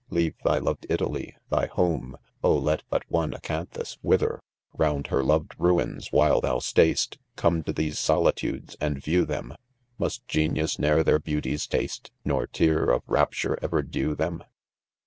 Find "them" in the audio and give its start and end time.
9.25-9.53, 14.15-14.43